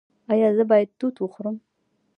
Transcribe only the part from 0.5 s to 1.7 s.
زه باید توت وخورم؟